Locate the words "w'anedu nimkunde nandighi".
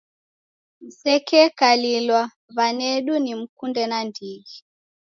2.55-4.55